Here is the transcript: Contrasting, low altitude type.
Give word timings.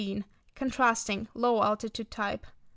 Contrasting, 0.55 1.27
low 1.35 1.61
altitude 1.61 2.09
type. 2.09 2.47